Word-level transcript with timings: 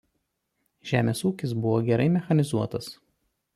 Žemės 0.91 1.21
ūkis 1.31 1.53
buvo 1.65 1.75
gerai 1.91 2.09
mechanizuotas. 2.17 2.91